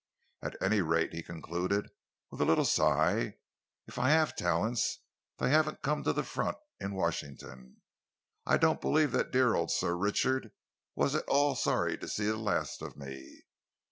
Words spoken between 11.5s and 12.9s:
sorry to see the last